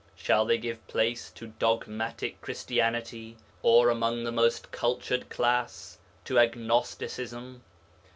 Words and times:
Shall 0.15 0.45
they 0.45 0.57
give 0.57 0.87
place 0.87 1.29
to 1.33 1.45
dogmatic 1.59 2.41
Christianity 2.41 3.37
or, 3.61 3.91
among 3.91 4.23
the 4.23 4.31
most 4.31 4.71
cultured 4.71 5.29
class, 5.29 5.99
to 6.25 6.39
agnosticism? 6.39 7.61